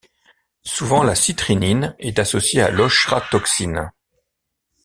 Souvent 0.65 1.03
la 1.03 1.13
citrinine 1.13 1.95
est 1.99 2.17
associée 2.17 2.63
à 2.63 2.71
l'ochratoxine. 2.71 3.91